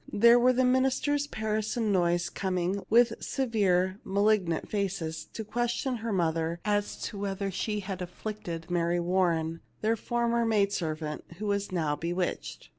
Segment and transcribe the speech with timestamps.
[0.11, 6.11] There were the ministers Parris and Noyes coming, with severe malignant faces, to question her
[6.11, 11.45] mother as to whether she had af flicted Mary Warren, their former maid servant, who
[11.45, 12.69] was now bewitched.